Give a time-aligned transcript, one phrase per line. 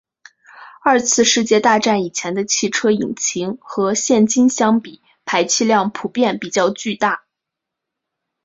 [0.83, 7.23] 二次世界大战以前的汽车引擎和现今相比排气量普遍比较巨大。